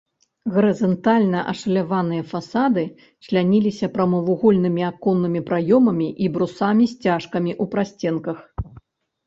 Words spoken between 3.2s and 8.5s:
чляніліся прамавугольнымі аконнымі праёмамі і брусамі-сцяжкамі ў прасценках.